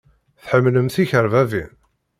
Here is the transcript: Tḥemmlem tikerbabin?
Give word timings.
Tḥemmlem 0.41 0.87
tikerbabin? 0.93 1.71